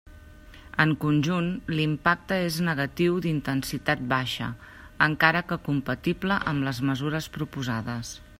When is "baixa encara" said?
4.15-5.45